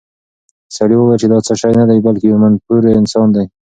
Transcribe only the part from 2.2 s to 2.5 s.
یو